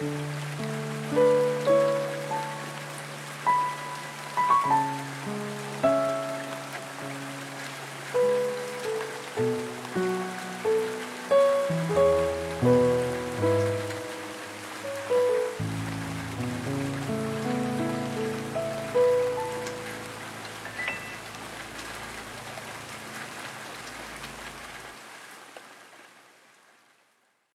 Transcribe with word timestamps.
Música 0.00 0.69